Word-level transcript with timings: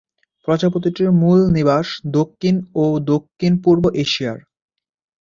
প্রজাতিটির 0.47 1.09
মূল 1.21 1.39
নিবাস 1.51 1.87
দক্ষিণ 2.17 2.55
ও 2.75 2.83
দক্ষিণ-পূর্ব 3.11 3.83
এশিয়ায়। 4.03 4.43